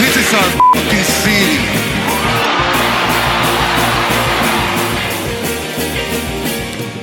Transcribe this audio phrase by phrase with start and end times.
[0.00, 1.60] This is our f***ing city.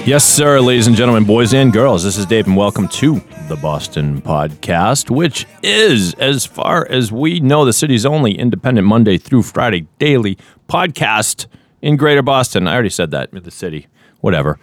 [0.10, 2.04] Yes, sir, ladies and gentlemen, boys and girls.
[2.04, 7.40] This is Dave, and welcome to the Boston Podcast, which is, as far as we
[7.40, 10.36] know, the city's only independent Monday through Friday daily
[10.68, 11.46] podcast
[11.84, 12.68] in Greater Boston.
[12.68, 13.86] I already said that, the city,
[14.22, 14.58] whatever.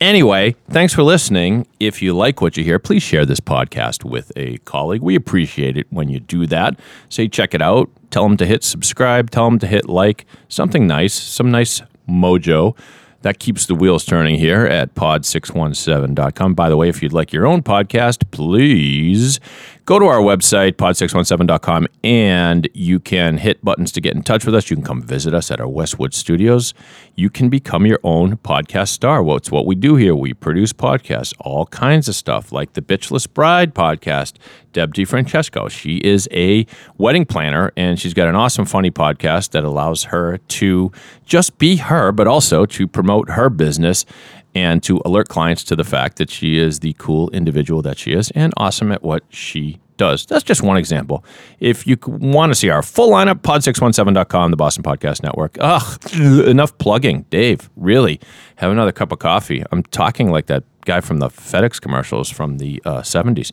[0.00, 1.66] Anyway, thanks for listening.
[1.80, 5.02] If you like what you hear, please share this podcast with a colleague.
[5.02, 6.78] We appreciate it when you do that.
[7.08, 7.90] Say, check it out.
[8.10, 9.30] Tell them to hit subscribe.
[9.30, 10.24] Tell them to hit like.
[10.48, 12.76] Something nice, some nice mojo
[13.22, 16.54] that keeps the wheels turning here at pod617.com.
[16.54, 19.40] By the way, if you'd like your own podcast, please
[19.88, 24.54] go to our website, pod617.com, and you can hit buttons to get in touch with
[24.54, 24.68] us.
[24.68, 26.74] You can come visit us at our Westwood studios.
[27.14, 29.22] You can become your own podcast star.
[29.22, 30.14] Well, it's what we do here.
[30.14, 34.34] We produce podcasts, all kinds of stuff, like the Bitchless Bride podcast.
[34.72, 35.68] Deb Francesco.
[35.68, 36.66] She is a
[36.98, 40.92] wedding planner, and she's got an awesome, funny podcast that allows her to
[41.24, 44.04] just be her, but also to promote her business
[44.54, 48.12] and to alert clients to the fact that she is the cool individual that she
[48.12, 50.24] is and awesome at what she does.
[50.24, 51.24] That's just one example.
[51.60, 55.58] If you want to see our full lineup, pod617.com, the Boston Podcast Network.
[55.60, 56.14] Ugh,
[56.46, 57.26] enough plugging.
[57.30, 58.20] Dave, really,
[58.56, 59.62] have another cup of coffee.
[59.70, 63.52] I'm talking like that guy from the FedEx commercials from the uh, 70s.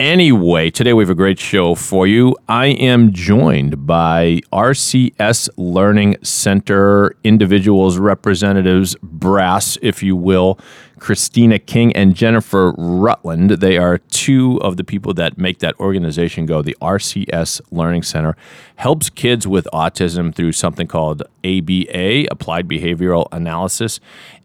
[0.00, 2.36] Anyway, today we have a great show for you.
[2.48, 10.58] I am joined by RCS Learning Center individuals, representatives, brass, if you will,
[10.98, 13.50] Christina King and Jennifer Rutland.
[13.50, 16.62] They are two of the people that make that organization go.
[16.62, 18.36] The RCS Learning Center
[18.76, 24.00] helps kids with autism through something called ABA, Applied Behavioral Analysis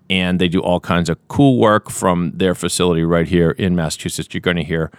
[0.09, 4.33] and they do all kinds of cool work from their facility right here in Massachusetts.
[4.33, 4.89] You're going to hear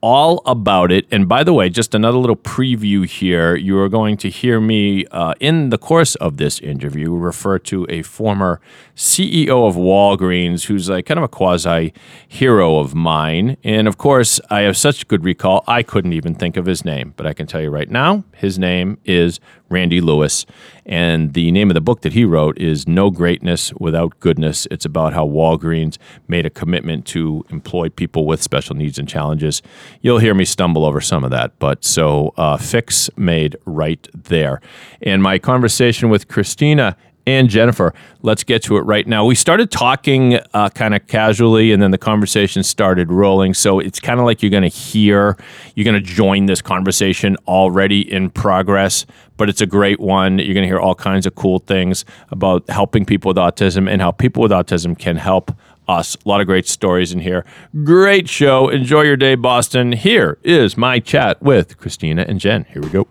[0.00, 1.06] all about it.
[1.10, 3.54] And by the way, just another little preview here.
[3.54, 7.86] You are going to hear me uh, in the course of this interview refer to
[7.88, 8.60] a former
[8.96, 11.92] CEO of Walgreens who's like kind of a quasi
[12.26, 13.56] hero of mine.
[13.62, 17.14] And of course, I have such good recall, I couldn't even think of his name.
[17.16, 19.38] But I can tell you right now, his name is
[19.68, 20.46] Randy Lewis.
[20.90, 24.66] And the name of the book that he wrote is No Greatness Without Goodness.
[24.72, 29.62] It's about how Walgreens made a commitment to employ people with special needs and challenges.
[30.00, 34.60] You'll hear me stumble over some of that, but so uh, fix made right there.
[35.00, 37.94] And my conversation with Christina and Jennifer.
[38.22, 39.24] Let's get to it right now.
[39.24, 43.54] We started talking uh, kind of casually, and then the conversation started rolling.
[43.54, 45.36] So it's kind of like you're going to hear,
[45.74, 50.38] you're going to join this conversation already in progress, but it's a great one.
[50.38, 54.02] You're going to hear all kinds of cool things about helping people with autism and
[54.02, 55.52] how people with autism can help
[55.88, 56.16] us.
[56.24, 57.44] A lot of great stories in here.
[57.82, 58.68] Great show.
[58.68, 59.92] Enjoy your day, Boston.
[59.92, 62.64] Here is my chat with Christina and Jen.
[62.64, 63.08] Here we go.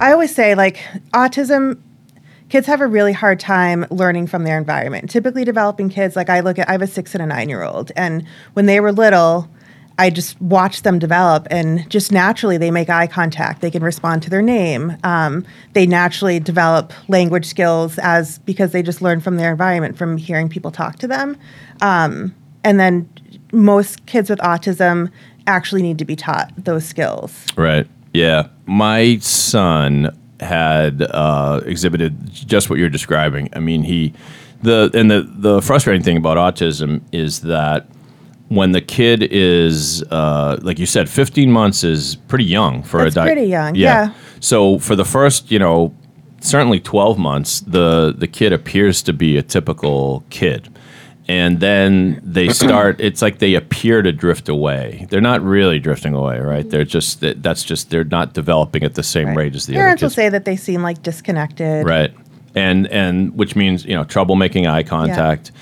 [0.00, 0.78] I always say, like,
[1.12, 1.78] autism,
[2.50, 5.08] kids have a really hard time learning from their environment.
[5.08, 7.62] Typically, developing kids, like, I look at, I have a six and a nine year
[7.62, 9.48] old, and when they were little,
[9.98, 13.60] I just watch them develop, and just naturally they make eye contact.
[13.60, 14.96] They can respond to their name.
[15.04, 15.44] Um,
[15.74, 20.48] they naturally develop language skills as because they just learn from their environment, from hearing
[20.48, 21.36] people talk to them.
[21.82, 22.34] Um,
[22.64, 23.08] and then
[23.52, 25.10] most kids with autism
[25.46, 27.46] actually need to be taught those skills.
[27.56, 27.86] Right.
[28.14, 28.48] Yeah.
[28.66, 33.48] My son had uh, exhibited just what you're describing.
[33.52, 34.12] I mean, he
[34.62, 37.86] the and the the frustrating thing about autism is that
[38.48, 43.16] when the kid is uh, like you said, 15 months is pretty young for That's
[43.16, 44.12] a pretty young, yeah.
[44.40, 45.94] So for the first, you know,
[46.40, 50.68] certainly 12 months, the the kid appears to be a typical kid.
[51.30, 53.00] And then they start.
[53.00, 55.06] It's like they appear to drift away.
[55.10, 56.68] They're not really drifting away, right?
[56.68, 59.36] They're just that- that's just they're not developing at the same Right.
[59.36, 61.86] rate as the Parents other will say that they seem like disconnected.
[61.86, 62.12] Right.
[62.56, 65.52] And and which means, you know, trouble making eye contact.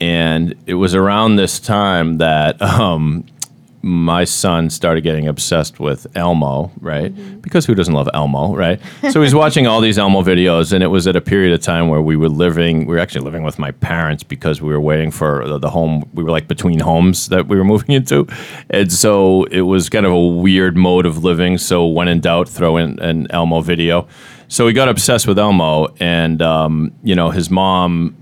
[0.00, 3.26] And it was around this time that um
[3.82, 7.14] my son started getting obsessed with Elmo, right?
[7.40, 8.78] Because who doesn't love Elmo, right?
[9.10, 11.88] So he's watching all these Elmo videos, and it was at a period of time
[11.88, 15.10] where we were living, we were actually living with my parents because we were waiting
[15.10, 18.26] for the, the home, we were like between homes that we were moving into.
[18.68, 21.56] And so it was kind of a weird mode of living.
[21.56, 24.06] So when in doubt, throw in an Elmo video.
[24.48, 28.16] So he got obsessed with Elmo, and, um, you know, his mom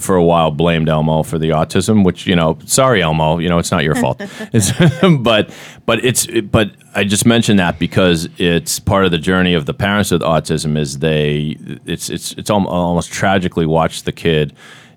[0.00, 3.58] for a while blamed Elmo for the autism, which you know, sorry Elmo, you know,
[3.58, 4.20] it's not your fault.
[5.20, 5.50] But
[5.86, 9.74] but it's but I just mentioned that because it's part of the journey of the
[9.74, 14.54] parents with autism is they it's it's it's al- almost tragically watch the kid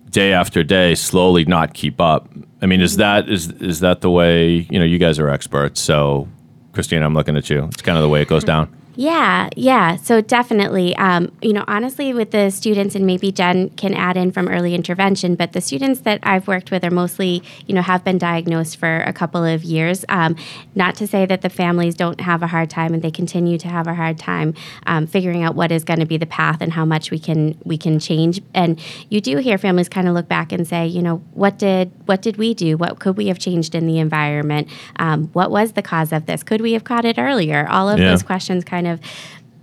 [0.10, 2.30] day after day slowly not keep up.
[2.62, 4.86] I mean, is that is is that the way you know?
[4.86, 6.28] You guys are experts, so
[6.74, 7.66] Christina, I'm looking at you.
[7.66, 8.74] It's kind of the way it goes down.
[9.00, 9.96] Yeah, yeah.
[9.98, 14.32] So definitely, um, you know, honestly, with the students, and maybe Jen can add in
[14.32, 18.04] from early intervention, but the students that I've worked with are mostly, you know, have
[18.04, 20.04] been diagnosed for a couple of years.
[20.10, 20.36] Um,
[20.74, 23.68] not to say that the families don't have a hard time, and they continue to
[23.68, 24.56] have a hard time
[24.88, 27.56] um, figuring out what is going to be the path and how much we can
[27.64, 28.42] we can change.
[28.56, 31.92] And you do hear families kind of look back and say, you know, what did
[32.08, 32.78] what did we do?
[32.78, 34.70] What could we have changed in the environment?
[34.96, 36.42] Um, what was the cause of this?
[36.42, 37.68] Could we have caught it earlier?
[37.70, 38.10] All of Yeah.
[38.10, 38.87] those questions kind of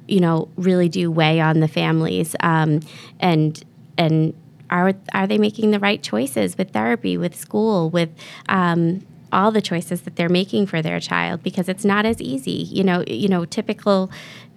[0.09, 2.81] you know really do weigh on the families um,
[3.21, 3.65] and
[3.97, 4.35] and
[4.71, 8.11] are are they making the right choices with therapy with school with
[8.49, 11.43] um, all the choices that they're making for their child?
[11.43, 14.11] Because it's not as easy you know you know typical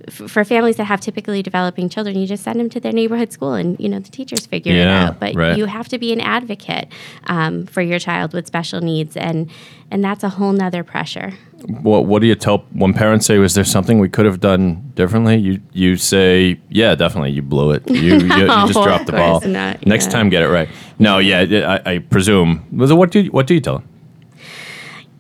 [0.08, 3.32] f- for families that have typically developing children you just send them to their neighborhood
[3.32, 5.20] school and you know the teachers figure it out.
[5.20, 5.58] But right.
[5.58, 6.88] you have to be an advocate
[7.28, 9.50] um, for your child with special needs and
[9.92, 11.34] and that's a whole nother pressure
[11.66, 14.92] What What do you tell when parents say, "Was there something we could have done
[14.96, 17.32] differently?" You you say, "Yeah, definitely.
[17.32, 17.90] You blew it.
[17.90, 19.42] You you, you oh, just dropped the ball.
[19.42, 20.12] not, Next yeah.
[20.12, 20.70] time, get it right."
[21.00, 22.66] No, yeah, I, I presume.
[22.72, 23.90] It what do you, what do you tell them?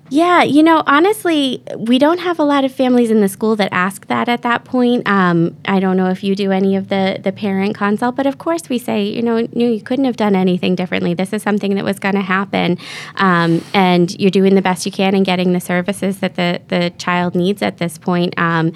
[0.09, 3.68] Yeah, you know, honestly, we don't have a lot of families in the school that
[3.74, 5.06] ask that at that point.
[5.06, 8.38] Um, I don't know if you do any of the the parent consult, but of
[8.38, 11.13] course we say, you know, no, you couldn't have done anything differently.
[11.13, 12.77] This is something that was going to happen,
[13.15, 16.94] um, and you're doing the best you can in getting the services that the the
[16.98, 18.33] child needs at this point.
[18.38, 18.71] Um,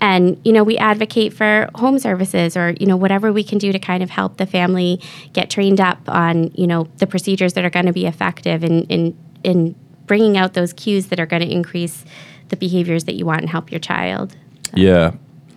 [0.00, 3.72] and you know, we advocate for home services or you know whatever we can do
[3.72, 5.00] to kind of help the family
[5.32, 8.84] get trained up on you know the procedures that are going to be effective in
[8.84, 9.74] in in
[10.06, 12.04] bringing out those cues that are going to increase
[12.48, 14.36] the behaviors that you want and help your child.
[14.74, 15.12] Yeah,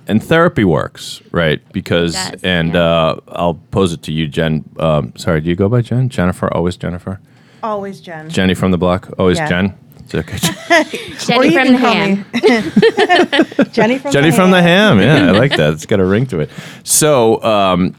[0.07, 1.61] and therapy works, right?
[1.71, 2.81] Because It does, and yeah.
[2.81, 4.63] uh, I'll pose it to you, Jen.
[4.79, 6.09] Um, sorry, do you go by Jen?
[6.09, 6.51] Jennifer?
[6.53, 7.19] Always Jennifer.
[7.61, 8.29] Always Jen.
[8.29, 9.09] Jenny from the block.
[9.19, 9.49] Always Yeah.
[9.49, 9.73] Jen.
[10.13, 10.37] Okay.
[11.19, 12.25] Jenny you from the ham.
[13.71, 14.97] Jenny from Jenny the from the Ham.
[14.97, 14.99] ham.
[14.99, 15.73] Yeah, I like that.
[15.73, 16.49] It's got a ring to it.
[16.83, 17.95] So, um,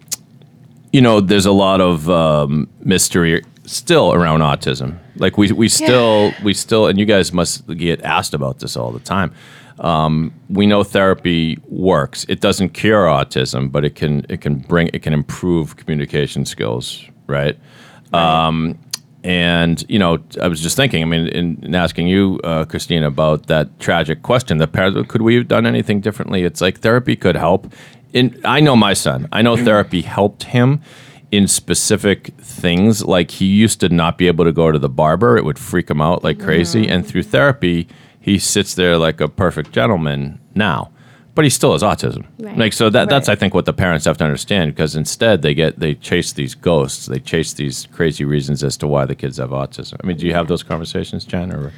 [0.93, 4.99] you know, there's a lot of um, mystery still around autism.
[5.17, 8.90] Like we we still we still, and you guys must get asked about this all
[8.90, 9.32] the time.
[9.78, 12.26] Um, we know therapy works.
[12.28, 17.05] It doesn't cure autism, but it can it can bring it can improve communication skills,
[17.26, 17.56] right?
[18.12, 18.78] Um,
[19.22, 21.02] and you know, I was just thinking.
[21.02, 25.23] I mean, in, in asking you, uh, Christina, about that tragic question, the parent, could
[25.23, 26.43] we have done anything differently?
[26.43, 27.73] It's like therapy could help.
[28.12, 29.28] In I know my son.
[29.31, 30.81] I know therapy helped him
[31.30, 33.04] in specific things.
[33.04, 35.90] Like he used to not be able to go to the barber; it would freak
[35.90, 36.88] him out like crazy.
[36.88, 37.88] And through therapy,
[38.20, 40.90] he sits there like a perfect gentleman now.
[41.34, 42.26] But he still has autism.
[42.38, 42.58] Right.
[42.58, 45.54] Like so that that's I think what the parents have to understand because instead they
[45.54, 49.38] get they chase these ghosts, they chase these crazy reasons as to why the kids
[49.38, 49.96] have autism.
[50.02, 51.52] I mean, do you have those conversations, Jen?
[51.52, 51.72] Or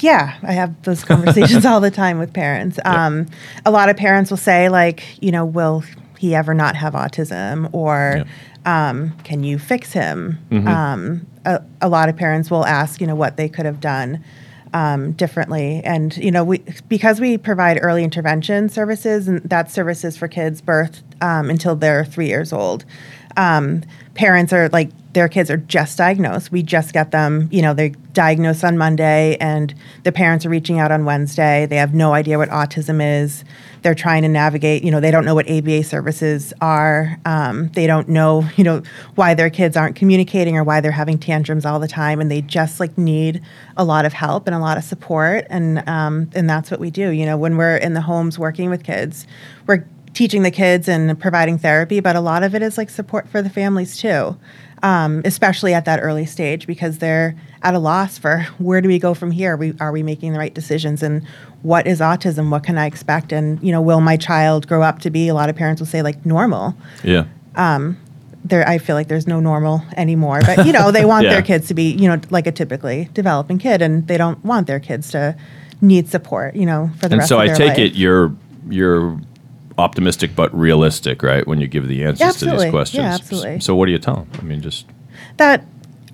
[0.00, 2.78] Yeah, I have those conversations all the time with parents.
[2.84, 3.26] Um,
[3.64, 5.84] A lot of parents will say, like, you know, will
[6.20, 7.70] he ever not have autism?
[7.72, 8.24] Or
[8.66, 10.38] um, can you fix him?
[10.68, 14.22] Um, a, a lot of parents will ask, you know, what they could have done
[14.74, 15.80] um, differently.
[15.82, 20.60] And, you know, we because we provide early intervention services, and that's services for kids
[20.60, 22.84] birth um, until they're three years old.
[23.36, 23.82] Um,
[24.14, 26.52] parents are like, their kids are just diagnosed.
[26.52, 30.78] We just get them, you know, they're diagnosed on Monday, and the parents are reaching
[30.78, 31.66] out on Wednesday.
[31.66, 33.44] They have no idea what autism is.
[33.82, 37.18] They're trying to navigate, you know, they don't know what ABA services are.
[37.24, 38.82] Um, they don't know, you know,
[39.16, 42.42] why their kids aren't communicating or why they're having tantrums all the time, and they
[42.42, 43.42] just like need
[43.76, 45.44] a lot of help and a lot of support.
[45.50, 47.10] And um, and that's what we do.
[47.10, 49.26] You know, when we're in the homes working with kids,
[49.66, 53.28] we're teaching the kids and providing therapy, but a lot of it is like support
[53.28, 54.36] for the families too,
[54.82, 58.98] um, especially at that early stage because they're at a loss for where do we
[58.98, 59.56] go from here?
[59.56, 61.02] We, are we making the right decisions?
[61.02, 61.26] And
[61.62, 62.50] what is autism?
[62.50, 63.32] What can I expect?
[63.32, 65.86] And, you know, will my child grow up to be, a lot of parents will
[65.86, 66.74] say, like normal.
[67.04, 67.24] yeah,
[68.42, 70.40] there I feel like there's no normal anymore.
[70.44, 71.32] But you know, they want Yeah.
[71.34, 74.66] their kids to be, you know, like a typically developing kid and they don't want
[74.66, 75.36] their kids to
[75.82, 77.78] need support, you know, for the And rest so of I their take life.
[77.78, 78.32] it you're
[78.70, 79.18] you're
[79.80, 81.46] optimistic but realistic, right?
[81.46, 83.02] When you give the answers to these questions.
[83.02, 83.60] Yeah, absolutely.
[83.60, 84.28] So what do you tell them?
[84.38, 84.86] I mean, just
[85.38, 85.64] that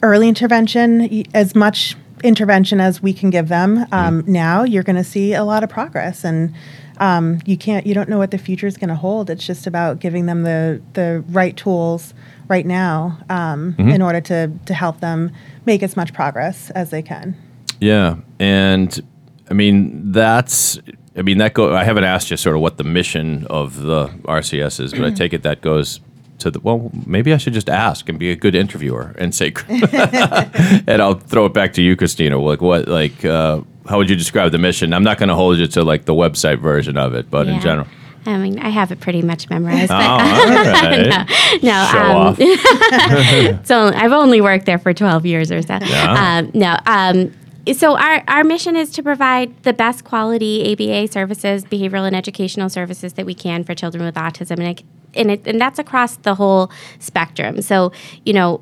[0.02, 4.32] early intervention, as much intervention as we can give them um, Mm-hmm.
[4.32, 6.54] now, you're going to see a lot of progress, and
[6.98, 9.28] um, you can't, you don't know what the future is going to hold.
[9.28, 12.14] It's just about giving them the the right tools
[12.48, 13.90] right now um, Mm-hmm.
[13.90, 15.30] in order to to help them
[15.66, 17.36] make as much progress as they can.
[17.80, 18.98] Yeah, and
[19.50, 20.78] I mean that's
[21.16, 21.74] I mean that go.
[21.74, 25.10] I haven't asked you sort of what the mission of the RCS is, but I
[25.10, 26.00] take it that goes
[26.40, 26.60] to the.
[26.60, 31.14] Well, maybe I should just ask and be a good interviewer and say, and I'll
[31.14, 32.38] throw it back to you, Christina.
[32.38, 32.86] Like what?
[32.86, 34.92] Like uh, how would you describe the mission?
[34.92, 37.60] I'm not going to hold you to like the website version of it, but in
[37.60, 37.86] general.
[38.26, 39.90] I mean, I have it pretty much memorized.
[39.90, 41.62] Oh, But right.
[41.62, 43.66] no, Show um, off.
[43.66, 45.78] so I've only worked there for 12 years or so.
[45.80, 46.38] Yeah.
[46.38, 46.76] Um, no.
[46.86, 47.32] Um,
[47.74, 52.68] so our, our mission is to provide the best quality ABA services, behavioral and educational
[52.68, 56.16] services that we can for children with autism, and it, and, it, and that's across
[56.16, 57.62] the whole spectrum.
[57.62, 57.92] So
[58.24, 58.60] you know,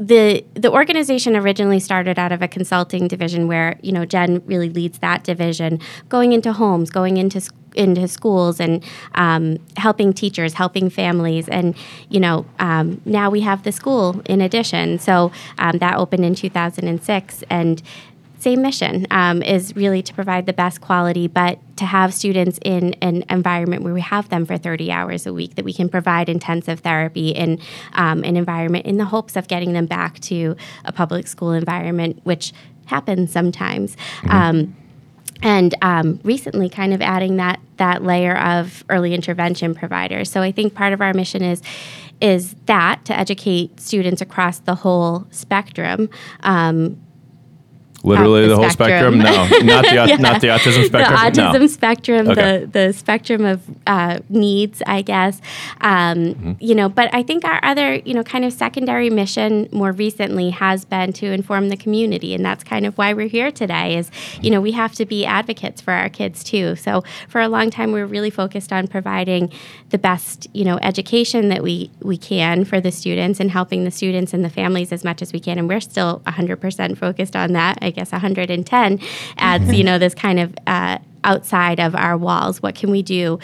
[0.00, 4.70] the the organization originally started out of a consulting division where you know Jen really
[4.70, 7.42] leads that division, going into homes, going into
[7.74, 8.82] into schools, and
[9.14, 11.76] um, helping teachers, helping families, and
[12.08, 14.98] you know um, now we have the school in addition.
[14.98, 17.82] So um, that opened in 2006, and
[18.40, 22.94] same mission um, is really to provide the best quality, but to have students in
[22.94, 26.28] an environment where we have them for 30 hours a week, that we can provide
[26.28, 27.60] intensive therapy in
[27.92, 32.20] um, an environment in the hopes of getting them back to a public school environment,
[32.24, 32.52] which
[32.86, 33.96] happens sometimes.
[34.28, 34.76] Um,
[35.42, 40.30] and um, recently kind of adding that that layer of early intervention providers.
[40.30, 41.62] So I think part of our mission is
[42.20, 46.10] is that to educate students across the whole spectrum.
[46.40, 47.00] Um,
[48.02, 49.20] Literally the the, whole spectrum?
[49.20, 49.66] spectrum.
[49.66, 51.14] No, not the au- not the autism spectrum.
[51.34, 51.66] The autism no.
[51.66, 52.58] spectrum, Okay.
[52.64, 55.40] the the spectrum of uh, needs, I guess.
[55.80, 56.52] Um, Mm-hmm.
[56.60, 60.50] You know, but I think our other, you know, kind of secondary mission more recently
[60.50, 63.96] has been to inform the community, and that's kind of why we're here today.
[63.96, 64.10] Is
[64.42, 66.76] you know we have to be advocates for our kids too.
[66.76, 69.50] So for a long time, we were really focused on providing
[69.90, 73.90] the best, you know, education that we we can for the students and helping the
[73.90, 75.58] students and the families as much as we can.
[75.58, 77.78] And we're still 100% focused on that.
[77.82, 79.00] I guess 110
[79.38, 82.62] adds, you know, this kind of uh, outside of our walls.
[82.62, 83.38] What can we do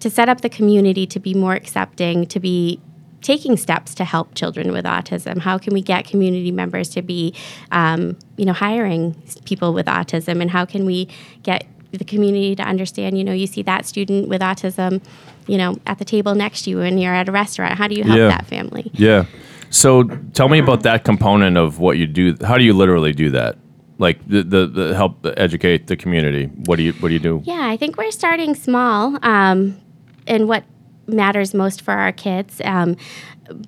[0.00, 2.80] to set up the community to be more accepting, to be
[3.22, 5.38] taking steps to help children with autism?
[5.38, 7.34] How can we get community members to be,
[7.70, 9.14] um, you know, hiring
[9.44, 10.40] people with autism?
[10.40, 11.08] And how can we
[11.42, 15.02] get the community to understand, you know, you see that student with autism,
[15.46, 17.76] you know, at the table next to you and you're at a restaurant.
[17.76, 18.28] How do you help Yeah.
[18.28, 18.90] that family?
[18.94, 19.24] Yeah.
[19.70, 22.36] So tell me about that component of what you do.
[22.44, 23.56] How do you literally do that?
[24.00, 26.46] Like the, the, the help educate the community.
[26.46, 27.42] What do you what do you do?
[27.44, 29.80] Yeah, I think we're starting small um,
[30.26, 30.64] in what
[31.06, 32.60] matters most for our kids.
[32.64, 32.96] Um,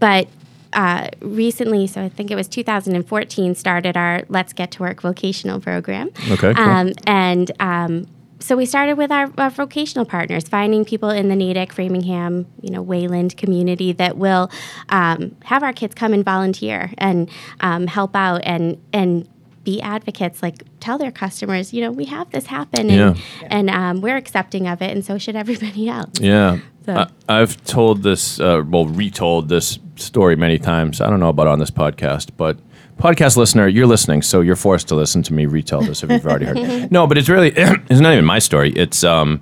[0.01, 0.29] but
[0.73, 5.61] uh, recently, so I think it was 2014, started our Let's Get to Work vocational
[5.61, 6.11] program.
[6.31, 6.65] Okay, cool.
[6.65, 8.07] Um, and um,
[8.43, 12.71] so we started with our, our vocational partners, finding people in the Natick, Framingham, you
[12.71, 14.51] know, Wayland community that will
[14.89, 19.29] um, have our kids come and volunteer and um, help out and and
[19.65, 20.43] be advocates.
[20.43, 23.23] Like tell their customers, you know, we have this happen, and, Yeah.
[23.47, 26.19] and um, we're accepting of it, and so should everybody else.
[26.21, 26.59] Yeah.
[26.85, 26.95] So-
[27.29, 31.01] I, I've told this, uh, well, retold this story many times.
[31.01, 32.59] I don't know about on this podcast, but
[32.99, 36.27] podcast listener, you're listening, so you're forced to listen to me retell this if you've
[36.27, 36.91] already heard.
[36.93, 38.73] no, but it's really, it's not even my story.
[38.73, 39.41] It's, um,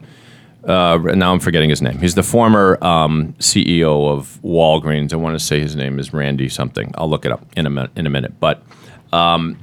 [0.65, 1.99] uh, now I'm forgetting his name.
[1.99, 5.15] He's the former um, CEO of Walgreens.
[5.15, 6.93] I want to say his name is Randy something.
[6.99, 7.91] I'll look it up in a minute.
[7.97, 8.63] In a minute, but
[9.11, 9.57] um,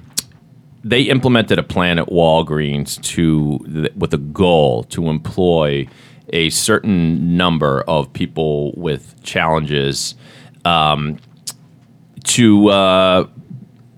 [0.90, 5.88] they implemented a plan at Walgreens to with a goal to employ
[6.34, 10.16] a certain number of people with challenges
[10.66, 11.18] um,
[12.24, 13.28] to uh,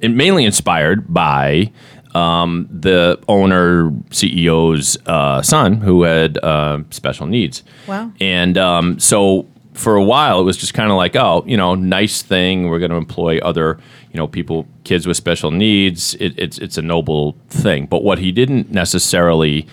[0.01, 1.71] mainly inspired by
[2.15, 7.63] um, the owner CEO's uh, son who had uh, special needs.
[7.87, 8.11] Wow.
[8.19, 9.47] And um, so
[9.79, 12.69] for a while, it was just kind of like, oh, you know, nice thing.
[12.69, 13.79] We're going to employ other,
[14.11, 16.15] you know, people, kids with special needs.
[16.15, 17.85] It, it's it's a noble thing.
[17.85, 19.67] But what he didn't necessarily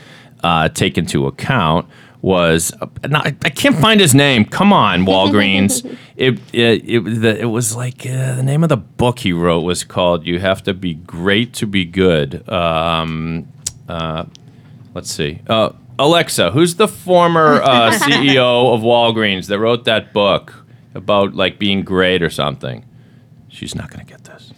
[0.45, 1.89] uh, take into account
[2.23, 4.45] was uh, not, I can't find his name.
[4.45, 5.85] Come on, Walgreens.
[6.17, 9.63] it, it it the, it was like uh, the name of the book he wrote
[9.63, 13.49] was called "You Have to Be Great to Be Good." Um,
[13.89, 14.25] uh,
[14.95, 15.41] let's see.
[15.49, 20.67] Uh, Alexa, who's the former uh, CEO of Walgreens that wrote that book?
[20.97, 22.85] about like being great or something.
[23.49, 24.53] She's not going to get this.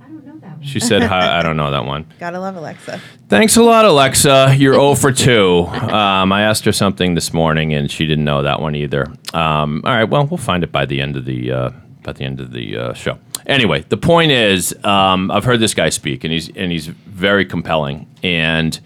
[0.00, 0.62] I don't know that one.
[0.62, 2.06] She said, Hi, I don't know that one.
[2.18, 3.00] Gotta love Alexa.
[3.28, 4.54] Thanks a lot, Alexa.
[4.56, 5.66] You're 0 for 2.
[5.66, 9.06] Um, I asked her something this morning, and she didn't know that one either.
[9.32, 11.70] Um, all right, well, we'll find it by the end of the uh,
[12.02, 13.18] by the end of the uh, show.
[13.46, 17.44] Anyway, the point is, um, I've heard this guy speak, and he's and he's very
[17.44, 18.08] compelling.
[18.22, 18.78] And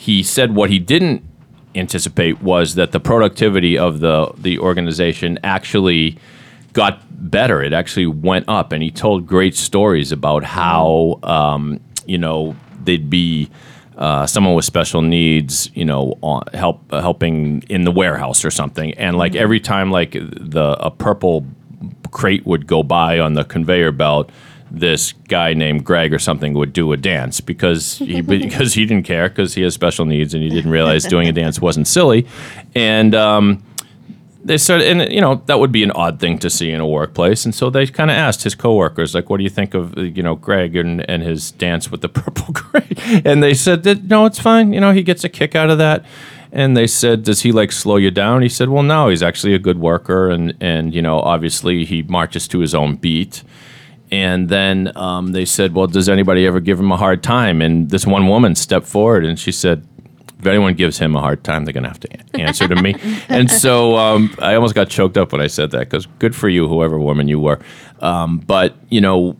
[0.00, 1.22] he said what he didn't
[1.74, 6.16] anticipate was that the productivity of the the organization actually
[6.72, 7.62] got better.
[7.62, 13.10] It actually went up, and he told great stories about how um, you know they'd
[13.10, 13.50] be
[13.98, 18.50] uh, someone with special needs, you know, on, help uh, helping in the warehouse or
[18.50, 21.44] something, and like every time like the a purple
[22.10, 24.30] crate would go by on the conveyor belt.
[24.70, 29.04] This guy named Greg or something would do a dance because he because he didn't
[29.04, 32.26] care because he has special needs and he didn't realize doing a dance wasn't silly,
[32.74, 33.62] and um,
[34.44, 36.86] they started, and you know that would be an odd thing to see in a
[36.86, 39.96] workplace, and so they kind of asked his coworkers, like, "What do you think of
[39.96, 43.82] uh, you know Greg and, and his dance with the purple crate?" And they said
[43.84, 44.72] that no, it's fine.
[44.72, 46.04] You know, he gets a kick out of that.
[46.52, 49.08] And they said, "Does he like slow you down?" He said, "Well, no.
[49.08, 52.96] He's actually a good worker, and and you know, obviously he marches to his own
[52.96, 53.44] beat."
[54.10, 57.90] And then um, they said, "Well, does anybody ever give him a hard time?" And
[57.90, 59.86] this one woman stepped forward and she said,
[60.38, 62.96] "If anyone gives him a hard time, they're going to have to answer to me."
[63.28, 66.48] and so um, I almost got choked up when I said that because good for
[66.48, 67.60] you, whoever woman you were.
[68.00, 69.36] Um, but you know,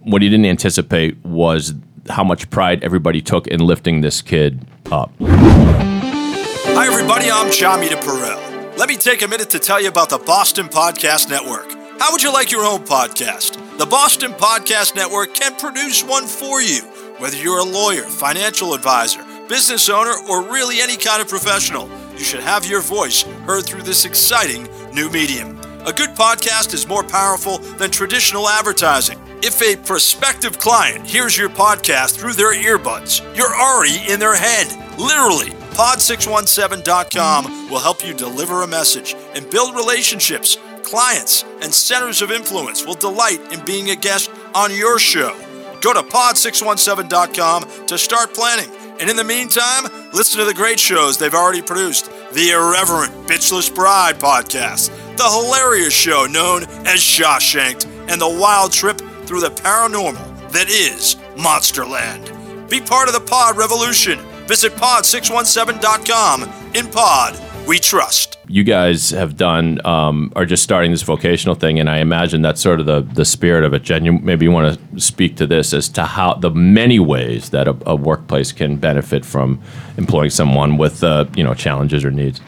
[0.00, 1.74] what he didn't anticipate was
[2.08, 5.12] how much pride everybody took in lifting this kid up.
[5.20, 7.30] Hi, everybody.
[7.30, 8.76] I'm Jamita Perel.
[8.76, 11.81] Let me take a minute to tell you about the Boston Podcast Network.
[12.02, 13.78] How would you like your own podcast?
[13.78, 16.80] The Boston Podcast Network can produce one for you,
[17.18, 21.88] whether you're a lawyer, financial advisor, business owner, or really any kind of professional.
[22.14, 25.56] You should have your voice heard through this exciting new medium.
[25.86, 29.20] A good podcast is more powerful than traditional advertising.
[29.40, 34.66] If a prospective client hears your podcast through their earbuds, you're already in their head.
[34.98, 40.58] Literally, pod617.com will help you deliver a message and build relationships.
[40.82, 45.36] Clients and centers of influence will delight in being a guest on your show.
[45.80, 48.70] Go to pod617.com to start planning.
[49.00, 53.74] And in the meantime, listen to the great shows they've already produced the irreverent Bitchless
[53.74, 60.50] Bride podcast, the hilarious show known as Shawshanked, and the wild trip through the paranormal
[60.52, 62.68] that is Monsterland.
[62.68, 64.18] Be part of the pod revolution.
[64.46, 66.42] Visit pod617.com.
[66.74, 67.34] In pod,
[67.66, 68.38] we trust.
[68.48, 72.60] You guys have done, um, are just starting this vocational thing, and I imagine that's
[72.60, 73.82] sort of the, the spirit of it.
[73.82, 77.50] Jen, you maybe you want to speak to this as to how the many ways
[77.50, 79.60] that a, a workplace can benefit from
[79.96, 82.40] employing someone with, uh, you know, challenges or needs.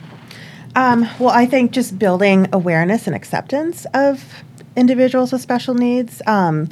[0.76, 4.42] Um, well, I think just building awareness and acceptance of
[4.76, 6.20] individuals with special needs.
[6.26, 6.68] Um,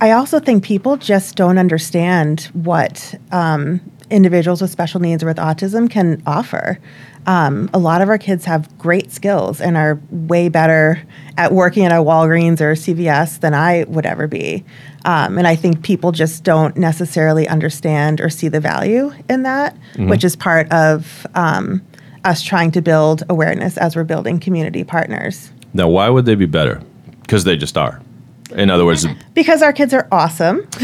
[0.00, 3.80] I also think people just don't understand what um,
[4.12, 6.78] individuals with special needs or with autism can offer.
[7.26, 11.02] Um, a lot of our kids have great skills and are way better
[11.38, 14.64] at working at a Walgreens or a CVS than I would ever be.
[15.04, 19.76] Um, and I think people just don't necessarily understand or see the value in that,
[20.08, 21.80] which is part of um,
[22.24, 25.50] us trying to build awareness as we're building community partners.
[25.74, 26.82] Now, why would they be better?
[27.22, 28.00] Because they just are.
[28.50, 30.66] In other words, Because our kids are awesome.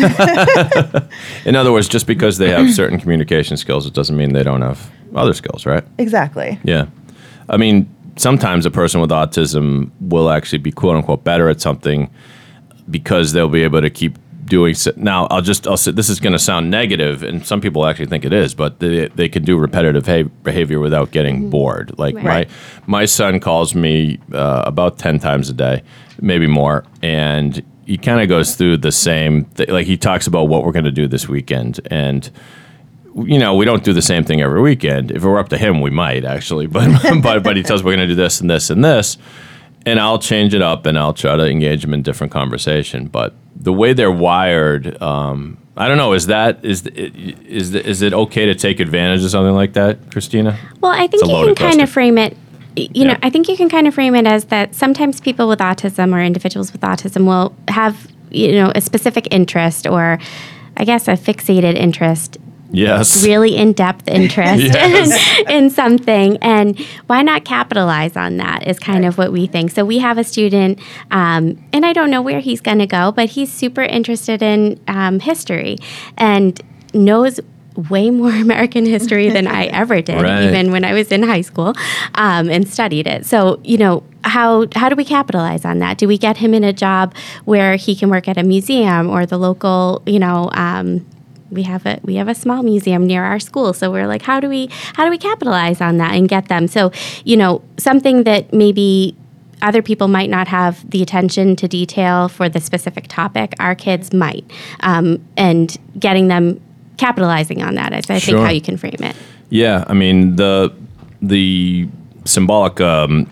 [1.44, 4.62] in other words, just because they have certain communication skills, it doesn't mean they don't
[4.62, 5.84] have other skills, right?
[5.98, 6.58] exactly.
[6.64, 6.86] Yeah.
[7.48, 12.10] I mean, sometimes a person with autism will actually be quote unquote better at something
[12.90, 14.92] because they'll be able to keep doing so.
[14.96, 18.06] Now, I'll just, I'll say this is going to sound negative, and some people actually
[18.06, 21.98] think it is, but they, they can do repetitive ha- behavior without getting bored.
[21.98, 22.24] Like Right.
[22.24, 22.46] my,
[22.86, 25.82] my son calls me uh, about 10 times a day,
[26.20, 26.84] maybe more.
[27.02, 30.72] And he kind of goes through the same, th- like he talks about what we're
[30.72, 31.80] going to do this weekend.
[31.90, 32.30] And,
[33.14, 35.10] you know, we don't do the same thing every weekend.
[35.10, 36.88] If it were up to him, we might actually, but
[37.22, 39.16] but but he tells us we're going to do this and this and this,
[39.86, 43.06] and I'll change it up and I'll try to engage him in different conversation.
[43.06, 46.12] But the way they're wired, um, I don't know.
[46.12, 50.58] Is that is is is it okay to take advantage of something like that, Christina?
[50.80, 51.80] Well, I think you can kind question.
[51.80, 52.36] of frame it.
[52.94, 55.58] You know, I think you can kind of frame it as that sometimes people with
[55.60, 60.18] autism or individuals with autism will have, you know, a specific interest or,
[60.76, 62.38] I guess, a fixated interest
[62.70, 63.24] Yes.
[63.24, 65.44] really in-depth interest Yes.
[65.48, 69.86] in something and why not capitalize on that is kind of what we think so
[69.86, 70.78] we have a student
[71.10, 74.78] um, and i don't know where he's going to go but he's super interested in
[74.86, 75.78] um, history
[76.18, 76.60] and
[76.92, 77.40] knows
[77.90, 80.42] way more American history than I ever did, Right.
[80.44, 81.74] even when I was in high school
[82.14, 83.24] um, and studied it.
[83.26, 85.96] So, you know, how how do we capitalize on that?
[85.98, 87.14] Do we get him in a job
[87.44, 90.50] where he can work at a museum or the local, you know?
[90.52, 91.06] Um,
[91.50, 94.38] we have a we have a small museum near our school so we're like how
[94.38, 96.92] do we how do we capitalize on that and get them so
[97.24, 99.16] you know something that maybe
[99.62, 104.12] other people might not have the attention to detail for the specific topic our kids
[104.12, 104.44] might
[104.80, 106.60] um, and getting them
[106.98, 108.44] capitalizing on that is i think Sure.
[108.44, 109.16] how you can frame it
[109.50, 110.70] Yeah, I mean the
[111.22, 111.88] the
[112.24, 113.26] symbolic um,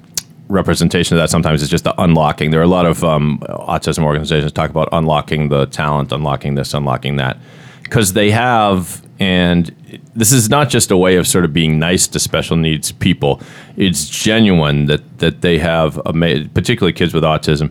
[0.48, 2.50] representation of that sometimes is just the unlocking.
[2.52, 6.72] There are a lot of um, autism organizations talk about unlocking the talent, unlocking this,
[6.74, 7.36] unlocking that,
[7.82, 9.02] because they have.
[9.18, 9.70] And
[10.14, 13.40] this is not just a way of sort of being nice to special needs people.
[13.76, 17.70] It's genuine that that they have, ama- particularly kids with autism,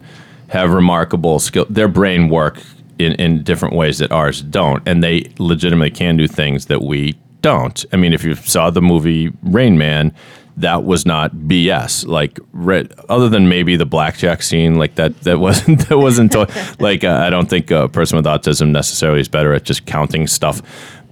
[0.49, 1.65] have remarkable skill.
[1.69, 2.57] Their brain work
[2.99, 7.15] in, in different ways that ours don't, and they legitimately can do things that we
[7.41, 7.85] don't.
[7.93, 10.13] I mean, if you saw the movie Rain Man,
[10.57, 12.07] that was not BS.
[12.07, 16.47] Like, re- other than maybe the blackjack scene, like that, that wasn't that wasn't to-
[16.79, 20.27] like uh, I don't think a person with autism necessarily is better at just counting
[20.27, 20.61] stuff.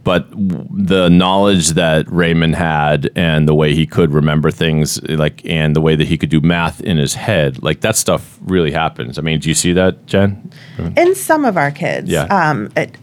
[0.03, 5.75] But the knowledge that Raymond had and the way he could remember things, like, and
[5.75, 9.17] the way that he could do math in his head, like that stuff really happens.
[9.17, 10.51] I mean, do you see that, Jen?
[10.97, 12.09] in some of our kids.
[12.09, 12.23] Yeah.
[12.23, 12.97] Um, it,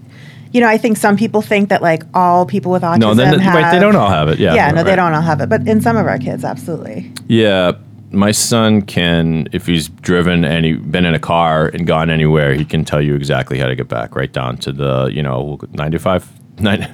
[0.52, 3.38] you know, I think some people think that like all people with autism No, then
[3.38, 3.54] have.
[3.54, 4.38] right, they don't all have it.
[4.38, 7.12] Yeah, Yeah, no, they don't all have it, but in some of our kids, absolutely.
[7.28, 7.72] Yeah,
[8.10, 12.64] my son can, if he's driven any, been in a car and gone anywhere, he
[12.64, 16.28] can tell you exactly how to get back, right down to the, you know, 95,
[16.60, 16.86] 90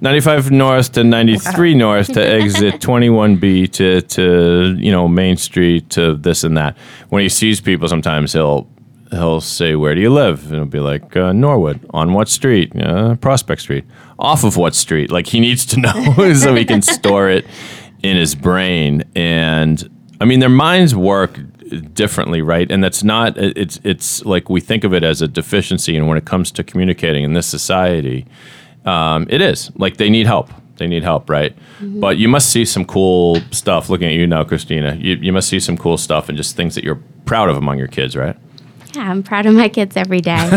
[0.00, 6.14] 95 north to 93 north to exit 21B to, to, you know, Main Street to
[6.14, 6.76] this and that.
[7.08, 8.68] When he sees people, sometimes he'll,
[9.10, 11.84] he'll say, "Where do you live?" And it'll be like uh, Norwood.
[11.90, 12.72] On what street?
[12.76, 13.84] Uh, Prospect Street.
[14.18, 15.10] Off of what street?
[15.10, 17.46] Like he needs to know so he can store it
[18.02, 19.02] in his brain.
[19.14, 19.88] And
[20.20, 21.40] I mean, their minds work
[21.94, 22.70] differently, right?
[22.70, 23.38] And that's not.
[23.38, 26.62] It's it's like we think of it as a deficiency, and when it comes to
[26.62, 28.26] communicating in this society,
[28.86, 30.50] um, it is like they need help.
[30.78, 31.56] They need help, right?
[31.80, 33.88] But you must see some cool stuff.
[33.88, 36.74] Looking at you now, Christina, you, you must see some cool stuff and just things
[36.74, 38.36] that you're proud of among your kids, right?
[38.94, 40.38] yeah i'm proud of my kids every day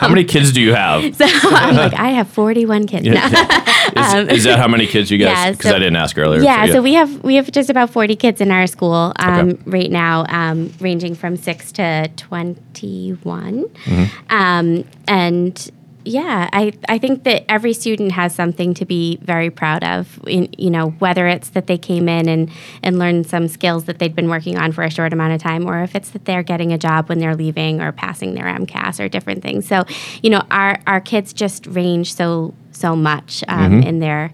[0.00, 1.00] How many kids do you have?
[1.20, 3.24] so i'm like i have 41 kids now.
[3.24, 5.30] Is, is that how many kids you guys?
[5.36, 6.42] Yeah, Because so- I didn't ask earlier.
[6.42, 9.62] Yeah, so we have we have just about forty kids in our school um, Okay.
[9.64, 14.04] right now, um, ranging from six to 21, Mm-hmm.
[14.34, 15.70] um, and
[16.06, 20.20] yeah, I I think that every student has something to be very proud of.
[20.26, 22.50] In, you know, whether it's that they came in and
[22.82, 25.66] and learned some skills that they'd been working on for a short amount of time,
[25.66, 29.00] or if it's that they're getting a job when they're leaving or passing their MCAS
[29.04, 29.66] or different things.
[29.66, 29.84] So,
[30.22, 33.88] you know, our our kids just range so so much um, Mm-hmm.
[33.88, 34.32] in their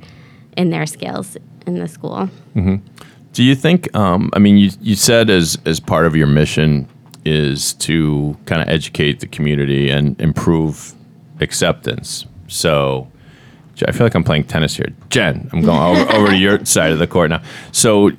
[0.57, 2.29] in their skills in the school.
[3.33, 3.95] Do you think?
[3.97, 6.87] Um, I mean, you you said as as part of your mission
[7.25, 10.93] is to kind of educate the community and improve
[11.43, 12.27] acceptance.
[12.49, 13.09] So,
[13.87, 14.89] I feel like I'm playing tennis here.
[15.11, 17.43] Jen, I'm going over, over to your side of the court now.
[17.73, 18.11] So,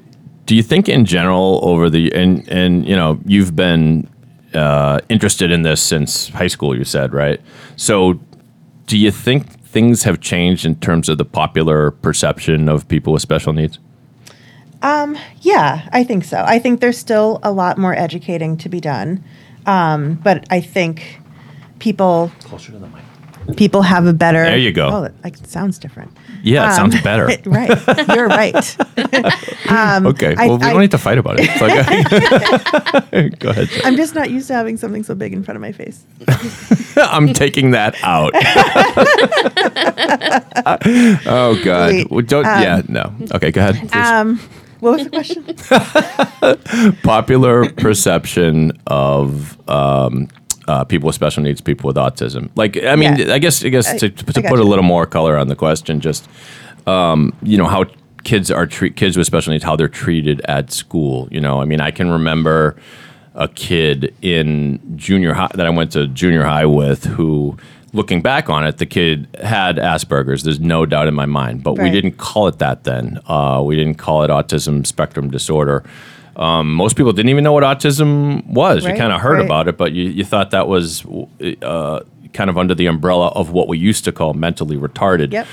[0.45, 4.09] do you think in general over the and and you know you've been
[4.53, 6.77] uh, interested in this since high school?
[6.77, 7.39] You said right.
[7.75, 8.19] So,
[8.87, 13.21] do you think things have changed in terms of the popular perception of people with
[13.21, 13.79] special needs?
[14.81, 16.43] um, Yeah, I think so.
[16.45, 19.23] I think there's still a lot more educating to be done,
[19.65, 21.21] um, but I think
[21.79, 23.03] people Closer to the mic.
[23.57, 24.43] People have a better.
[24.43, 24.87] There you go.
[24.89, 26.11] Oh, that like sounds different.
[26.43, 27.25] Yeah, it Um, sounds better.
[27.45, 28.77] right, you're right.
[29.73, 30.35] Okay.
[30.37, 31.47] I- well, we I- don't need to fight about it.
[31.49, 33.69] It's like- Go ahead.
[33.69, 33.81] Jen.
[33.85, 36.03] I'm just not used to having something so big in front of my face.
[36.97, 38.33] I'm taking that out.
[41.25, 41.91] oh God.
[41.91, 42.81] Wait, Well, don't, yeah.
[42.87, 43.13] No.
[43.33, 43.51] Okay.
[43.51, 43.75] Go ahead.
[43.79, 43.93] please.
[43.95, 44.39] Um,
[44.79, 46.97] what was the question?
[47.03, 50.27] Popular perception of um,
[50.67, 52.49] uh, people with special needs, people with autism.
[52.55, 53.33] Like, I mean, Yeah.
[53.33, 54.55] I guess, I guess I- to, I put gotcha.
[54.55, 56.27] a little more color on the question, just
[56.87, 57.85] um, you know how
[58.23, 61.27] kids are treat kids with special needs, how they're treated at school.
[61.31, 62.75] You know, I mean, I can remember
[63.35, 67.57] a kid in junior high that I went to junior high with who.
[67.95, 70.41] Looking back on it, the kid had Asperger's.
[70.41, 73.19] There's no doubt in my mind, but we didn't call it that then.
[73.27, 75.83] Uh, we didn't call it autism spectrum disorder.
[76.35, 78.85] Um, most people didn't even know what autism was.
[78.85, 79.45] you kind of heard right.
[79.45, 81.05] about it, but you, you thought that was
[81.61, 81.99] uh,
[82.33, 85.31] kind of under the umbrella of what we used to call mentally retarded.
[85.31, 85.47] Yep.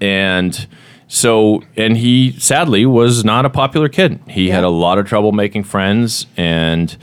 [0.00, 0.66] And
[1.12, 4.18] so, and he sadly was not a popular kid.
[4.28, 6.96] He had a lot of trouble making friends, and